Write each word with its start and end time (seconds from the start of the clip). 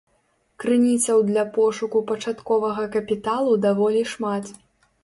Крыніцаў 0.63 1.21
для 1.27 1.43
пошуку 1.59 2.01
пачатковага 2.13 2.89
капіталу 2.99 3.53
даволі 3.69 4.01
шмат. 4.17 4.53